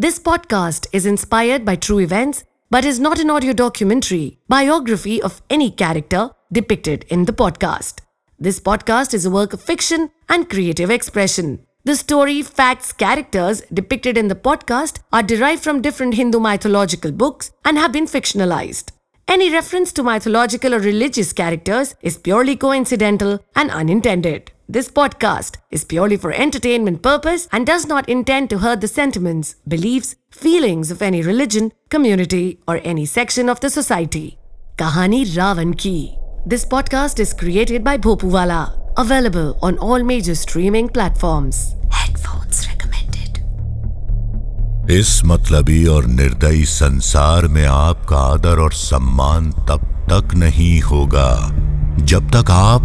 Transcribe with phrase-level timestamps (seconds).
[0.00, 5.42] This podcast is inspired by true events but is not an audio documentary, biography of
[5.50, 8.02] any character depicted in the podcast.
[8.38, 11.66] This podcast is a work of fiction and creative expression.
[11.82, 17.50] The story, facts, characters depicted in the podcast are derived from different Hindu mythological books
[17.64, 18.92] and have been fictionalized.
[19.26, 24.52] Any reference to mythological or religious characters is purely coincidental and unintended.
[24.69, 29.55] This podcast is purely for entertainment purpose and does not intend to hurt the sentiments,
[29.67, 34.37] beliefs, feelings of any religion, community, or any section of the society.
[34.77, 36.17] Kahani Ravan Ki.
[36.45, 38.79] This podcast is created by Bhopuwala.
[38.97, 41.75] Available on all major streaming platforms.
[41.91, 43.39] Headphones recommended.
[44.89, 51.31] इस मतलबी और निर्दयी संसार में आपका आदर और सम्मान तब तक नहीं होगा
[51.99, 52.81] जब तक आप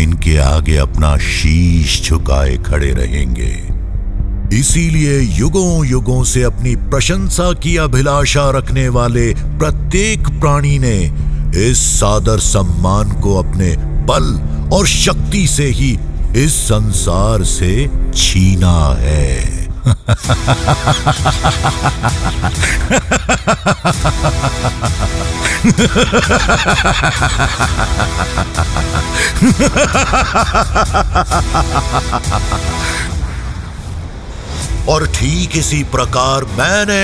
[0.00, 3.52] इनके आगे अपना शीश झुकाए खड़े रहेंगे।
[4.58, 10.96] इसीलिए युगों युगों से अपनी प्रशंसा की अभिलाषा रखने वाले प्रत्येक प्राणी ने
[11.68, 13.74] इस सादर सम्मान को अपने
[14.06, 14.32] बल
[14.72, 15.98] और शक्ति से ही
[16.36, 19.59] इस संसार से छीना है।
[34.88, 37.00] और ठीक इसी प्रकार मैंने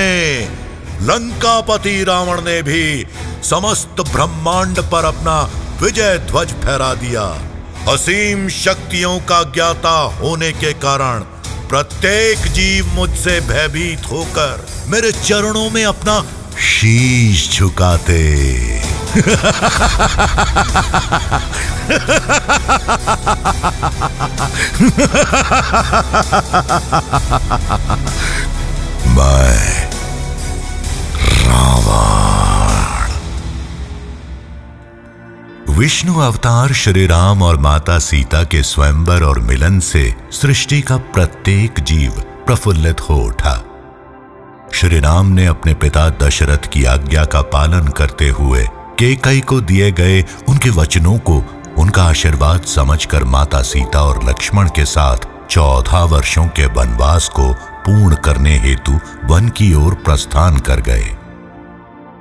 [1.01, 3.05] लंकापति रावण ने भी
[3.43, 5.35] समस्त ब्रह्मांड पर अपना
[5.81, 7.23] विजय ध्वज फहरा दिया।
[7.93, 11.23] असीम शक्तियों का ज्ञाता होने के कारण
[11.69, 16.19] प्रत्येक जीव मुझसे भयभीत होकर मेरे चरणों में अपना
[16.59, 18.23] शीश झुकाते।
[29.15, 29.89] मैं
[31.47, 32.56] रावण।
[35.77, 41.79] विष्णु अवतार श्री राम और माता सीता के स्वयंवर और मिलन से सृष्टि का प्रत्येक
[41.79, 42.11] जीव
[42.45, 43.53] प्रफुल्लित हो उठा।
[44.73, 48.65] श्री राम ने अपने पिता दशरथ की आज्ञा का पालन करते हुए
[48.99, 51.37] केकई को दिए गए उनके वचनों को
[51.77, 57.53] उनका आशीर्वाद समझकर माता सीता और लक्ष्मण के साथ चौदह वर्षों के वनवास को
[57.85, 61.15] पूर्ण करने हेतु वन की ओर प्रस्थान कर गए।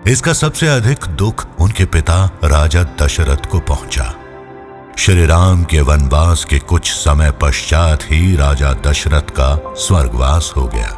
[0.07, 4.15] इसका सबसे अधिक दुख उनके पिता राजा दशरथ को पहुँचा।
[4.99, 10.89] श्री राम के वनवास के कुछ समय पश्चात ही राजा दशरथ का स्वर्गवास हो गया।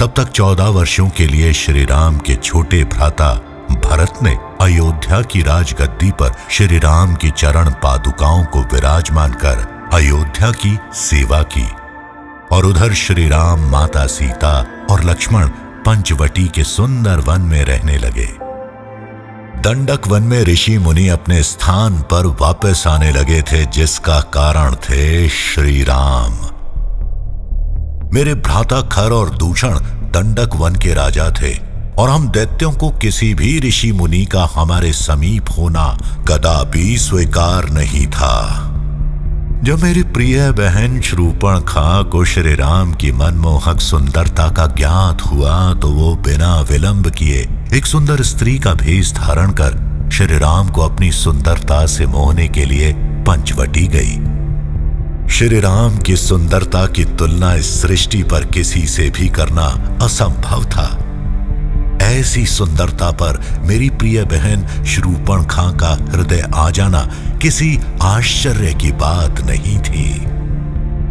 [0.00, 3.32] तब तक चौदह वर्षों के लिए श्री राम के छोटे भ्राता
[3.70, 10.50] भरत ने अयोध्या की राजगद्दी पर श्री राम की चरण पादुकाओं को विराजमान कर अयोध्या
[10.50, 11.66] की सेवा की।
[12.52, 15.48] और उधर श्री राम, माता सीता और लक्ष्मण
[15.86, 18.26] पंचवटी के सुंदर वन में रहने लगे।
[19.62, 25.28] दंडक वन में ऋषि मुनि अपने स्थान पर वापस आने लगे थे, जिसका कारण थे
[25.28, 26.32] श्री राम
[28.14, 29.78] मेरे भ्राता खर और दूषण
[30.14, 31.54] दंडक वन के राजा थे,
[31.98, 35.86] और हम दैत्यों को किसी भी ऋषि मुनि का हमारे समीप होना
[36.28, 38.34] कदापि स्वीकार नहीं था।
[39.64, 45.74] जब मेरी प्रिय बहन श्रूपण खा को श्री राम की मनमोहक सुंदरता का ज्ञात हुआ
[45.74, 50.80] तो वो बिना विलंब किए एक सुंदर स्त्री का भेष धारण कर श्री राम को
[50.80, 52.92] अपनी सुंदरता से मोहने के लिए
[53.26, 54.14] पंचवटी गई।
[55.28, 59.66] श्री राम की सुंदरता की तुलना इस सृष्टि पर किसी से भी करना
[60.02, 60.86] असंभव था।
[62.18, 67.10] ऐसी सुंदरता पर मेरी प्रिय बहन श्रूपण खां का हृदय आ जाना
[67.42, 70.24] किसी आश्चर्य की बात नहीं थी।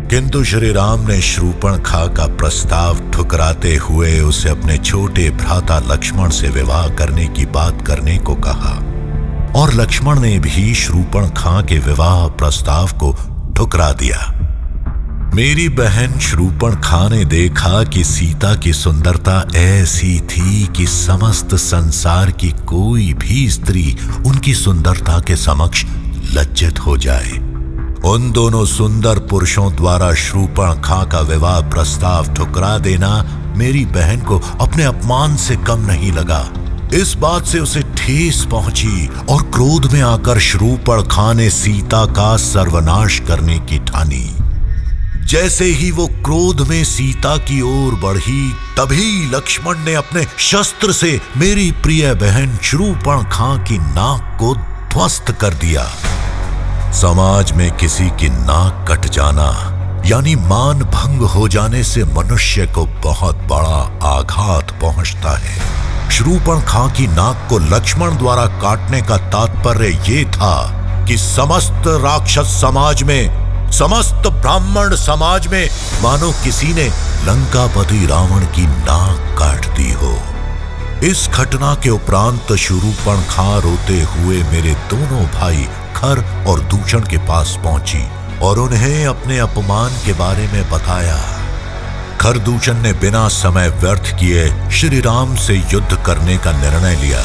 [0.09, 6.29] किंतु श्री राम ने श्रूपण खा का प्रस्ताव ठुकराते हुए उसे अपने छोटे भ्राता लक्ष्मण
[6.29, 8.83] से विवाह करने की बात करने को कहा।
[9.55, 13.17] और लक्ष्मण ने भी श्रूपण खां के विवाह प्रस्ताव को
[13.55, 14.36] ठुकरा दिया।
[15.35, 22.31] मेरी बहन श्रूपण खां ने देखा कि सीता की सुंदरता ऐसी थी कि समस्त संसार
[22.31, 25.85] की कोई भी स्त्री उनकी सुंदरता के समक्ष
[26.33, 27.31] लज्जित हो जाए।
[28.05, 33.11] उन दोनों सुंदर पुरुषों द्वारा श्रूपण खां का विवाह प्रस्ताव ठुकरा देना
[33.57, 36.47] मेरी बहन को अपने अपमान से कम नहीं लगा।
[36.93, 42.37] इस बात से उसे ठेस पहुँची और क्रोध में आकर श्रूपण खां ने सीता का
[42.37, 44.33] सर्वनाश करने की ठानी।
[45.27, 51.09] जैसे ही वो क्रोध में सीता की ओर बढ़ी, तभी लक्ष्मण ने अपने शस्त्र से
[51.37, 54.53] मेरी प्रिय बहन श्रूपण खां की नाक को
[54.93, 55.83] ध्वस्त कर दिया।
[56.93, 59.49] समाज में किसी की नाक कट जाना,
[60.05, 66.89] यानी मान भंग हो जाने से मनुष्य को बहुत बड़ा आघात पहुँचता है। श्रूपण खां
[66.91, 70.55] की नाक को लक्ष्मण द्वारा काटने का तात्पर्य ये था
[71.07, 75.69] कि समस्त राक्षस समाज में समस्त ब्राह्मण समाज में
[76.03, 76.87] मानो किसी ने
[77.25, 80.17] लंकापति रावण की नाक काट दी हो।
[81.03, 87.17] इस घटना के उपरांत शुरूपण खां रोते हुए मेरे दोनों भाई खर और दूषण के
[87.27, 88.03] पास पहुँची
[88.41, 91.17] और उन्हें अपने अपमान के बारे में बताया।
[92.21, 97.19] खरदूषण ने बिना समय व्यर्थ किए श्री राम से युद्ध करने का निर्णय लिया।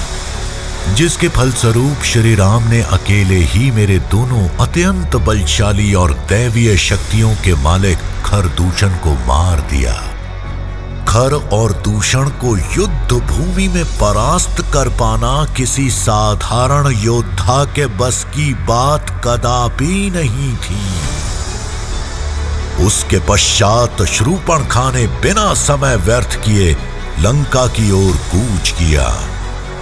[0.88, 7.54] जिसके फलस्वरूप श्री राम ने अकेले ही मेरे दोनों अत्यंत बलशाली और दैवीय शक्तियों के
[7.54, 9.92] मालिक खर दूषण को मार दिया।
[11.08, 18.24] खर और दूषण को युद्ध भूमि में परास्त कर पाना किसी साधारण योद्धा के बस
[18.24, 20.84] की बात कदापि नहीं थी।
[22.86, 26.72] उसके पश्चात श्रूपण खा ने बिना समय व्यर्थ किए
[27.20, 29.08] लंका की ओर कूच किया।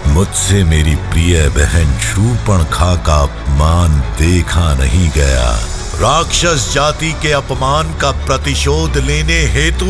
[0.07, 5.51] मुझसे मेरी प्रिय बहन श्रूपण खा का अपमान देखा नहीं गया।
[5.95, 9.87] राक्षस जाति के अपमान का प्रतिशोध लेने हेतु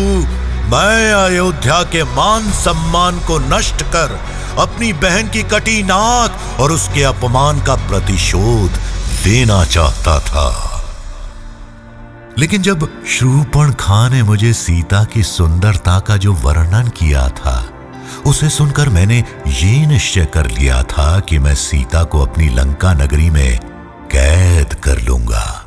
[0.71, 4.21] मैं अयोध्या के मान सम्मान को नष्ट कर
[4.59, 8.71] अपनी बहन की कटी नाक और उसके अपमान का प्रतिशोध
[9.27, 10.77] लेना चाहता था।
[12.39, 17.69] लेकिन जब श्रूपण खां ने मुझे सीता की सुंदरता का जो वर्णन किया था
[18.27, 23.31] उसे सुनकर मैंने ये निश्चय कर लिया था कि मैं सीता को अपनी लंका नगरी
[23.31, 23.59] में
[24.13, 25.67] कैद कर लूँगा।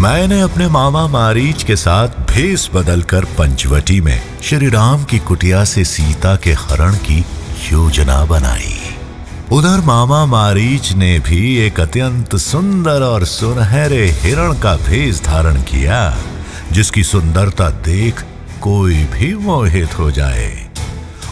[0.00, 5.84] मैंने अपने मामा मारीच के साथ भेस बदलकर पंचवटी में श्री राम की कुटिया से
[5.84, 7.24] सीता के हरण की
[7.72, 8.78] योजना बनाई।
[9.52, 16.18] उधर मामा मारीच ने भी एक अत्यंत सुंदर और सुनहरे हिरण का भेष धारण किया,
[16.72, 18.24] जिसकी सुंदरता देख
[18.60, 20.68] कोई भी मोहित हो जाए।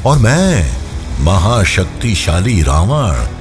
[0.06, 0.76] और मैं
[1.20, 3.34] महाशक्तिशाली रावण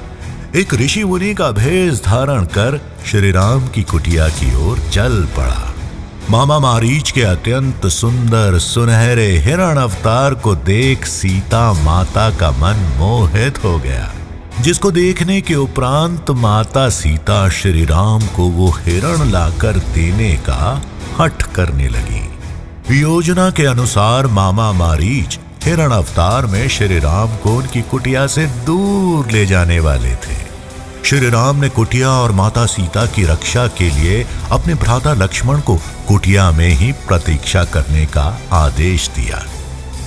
[0.56, 5.74] एक ऋषि मुनि का भेष धारण कर श्री राम की कुटिया की ओर चल पड़ा।
[6.30, 13.64] मामा मारीच के अत्यंत सुंदर सुनहरे हिरण अवतार को देख सीता माता का मन मोहित
[13.64, 14.14] हो गया,
[14.62, 20.82] जिसको देखने के उपरांत माता सीता श्री राम को वो हिरण लाकर देने का
[21.20, 27.82] हट करने लगी। योजना के अनुसार मामा मारीच हिरण अवतार में श्री राम को उनकी
[27.82, 30.42] कुटिया से दूर ले जाने वाले थे।
[31.06, 35.76] श्री राम ने कुटिया और माता सीता की रक्षा के लिए अपने भ्राता लक्ष्मण को
[36.08, 39.44] कुटिया में ही प्रतीक्षा करने का आदेश दिया।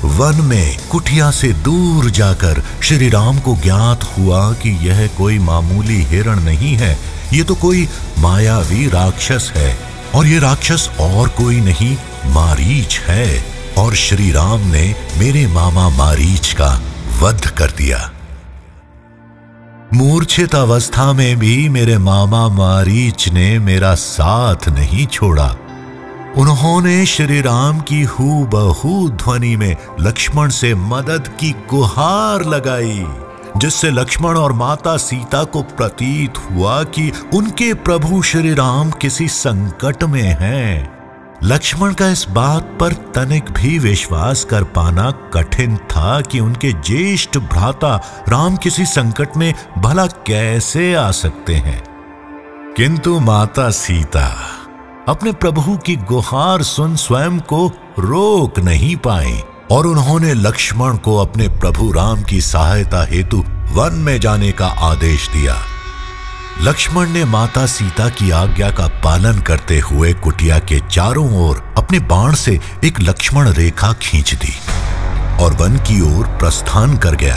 [0.05, 6.03] वन में कुटिया से दूर जाकर श्री राम को ज्ञात हुआ कि यह कोई मामूली
[6.03, 6.99] हिरण नहीं है,
[7.33, 7.89] ये तो कोई
[8.19, 9.79] मायावी राक्षस है
[10.15, 11.97] और ये राक्षस और कोई नहीं,
[12.27, 13.45] मारीच है।
[13.79, 16.83] और श्री राम ने मेरे मामा मारीच का
[17.21, 18.11] वध कर दिया।
[19.95, 25.57] मूर्छित अवस्था में भी मेरे मामा मारीच ने मेरा साथ नहीं छोड़ा
[26.39, 33.05] उन्होंने श्री राम की हु बहू ध्वनि में लक्ष्मण से मदद की गुहार लगाई,
[33.57, 40.05] जिससे लक्ष्मण और माता सीता को प्रतीत हुआ कि उनके प्रभु श्री राम किसी संकट
[40.05, 40.96] में हैं।
[41.43, 47.39] लक्ष्मण का इस बात पर तनिक भी विश्वास कर पाना कठिन था कि उनके ज्येष्ठ
[47.39, 47.97] भ्राता
[48.29, 51.85] राम किसी संकट में भला कैसे आ सकते हैं।
[52.77, 54.41] किंतु माता सीता,
[55.09, 61.49] अपने प्रभु की गुहार सुन स्वयं को रोक नहीं पाए और उन्होंने लक्ष्मण को अपने
[61.49, 65.57] प्रभु राम की सहायता हेतु वन में जाने का आदेश दिया।
[66.61, 71.99] लक्ष्मण ने माता सीता की आज्ञा का पालन करते हुए कुटिया के चारों ओर अपने
[71.99, 74.55] बाण से एक लक्ष्मण रेखा खींच दी
[75.45, 77.37] और वन की ओर प्रस्थान कर गया।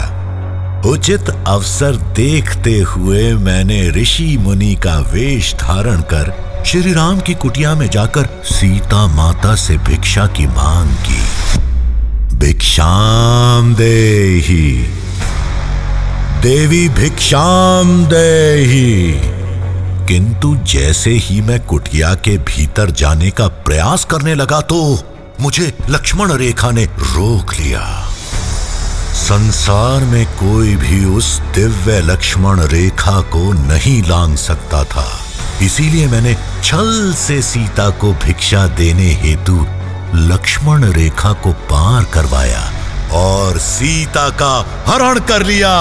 [0.86, 6.32] उचित अवसर देखते हुए मैंने ऋषि मुनि का वेश धारण कर
[6.66, 14.86] श्री राम की कुटिया में जाकर सीता माता से भिक्षा की मांग की। भिक्षाम देही
[16.42, 19.12] देवी भिक्षाम देही।
[20.08, 24.78] किंतु जैसे ही मैं कुटिया के भीतर जाने का प्रयास करने लगा तो
[25.40, 28.08] मुझे लक्ष्मण रेखा ने रोक लिया।
[29.14, 35.08] संसार में कोई भी उस दिव्य लक्ष्मण रेखा को नहीं लांग सकता था।
[35.62, 39.66] इसीलिए मैंने छल से सीता को भिक्षा देने हेतु
[40.14, 42.79] लक्ष्मण रेखा को पार करवाया।
[43.12, 44.54] और सीता का
[44.88, 45.74] हरण कर लिया।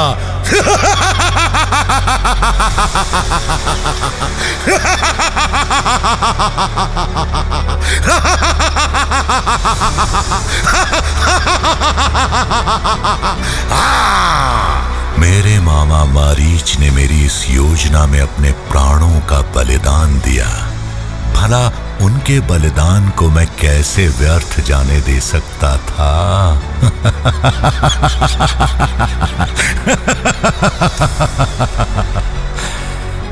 [15.19, 20.47] मेरे मामा मारीच ने मेरी इस योजना में अपने प्राणों का बलिदान दिया।
[21.33, 21.67] भला
[22.01, 26.11] उनके बलिदान को मैं कैसे व्यर्थ जाने दे सकता था?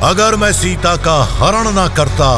[0.04, 2.32] अगर मैं सीता का हरण ना करता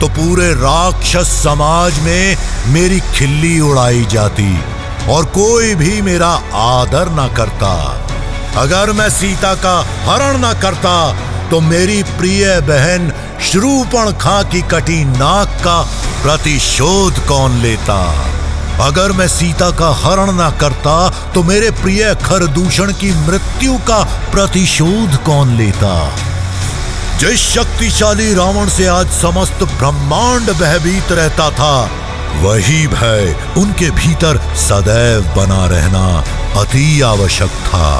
[0.00, 2.36] तो पूरे राक्षस समाज में
[2.68, 4.48] मेरी खिल्ली उड़ाई जाती
[5.08, 6.30] और कोई भी मेरा
[6.62, 7.72] आदर ना करता।
[8.62, 10.94] अगर मैं सीता का हरण ना करता
[11.50, 15.80] तो मेरी प्रिय बहन, श्रूपण खा की कटी नाक का
[16.22, 17.98] प्रतिशोध कौन लेता?
[18.80, 20.96] अगर मैं सीता का हरण ना करता
[21.34, 25.94] तो मेरे प्रिय खरदूषण की मृत्यु का प्रतिशोध कौन लेता?
[27.18, 31.76] जिस शक्तिशाली रावण से आज समस्त ब्रह्मांड भयभीत रहता था,
[32.42, 36.06] वही भय उनके भीतर सदैव बना रहना
[36.60, 37.90] अति आवश्यक था।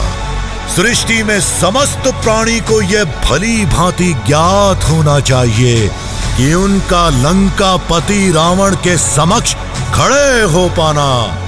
[0.68, 5.88] सृष्टि में समस्त प्राणी को यह भली भांति ज्ञात होना चाहिए
[6.36, 9.54] कि उनका लंका पति रावण के समक्ष
[9.94, 11.40] खड़े हो पाना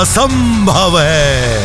[0.00, 1.58] असंभव है।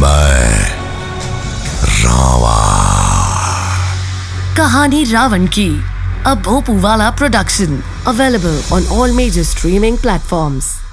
[0.00, 0.70] मैं
[2.02, 2.56] रावण।
[4.56, 5.95] कहानी रावण की।
[6.26, 10.85] A Bhopuwala production available on all major streaming platforms.